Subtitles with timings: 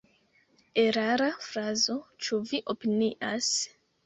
[0.83, 1.99] Erara frazo,
[2.29, 3.53] ĉu vi opinias?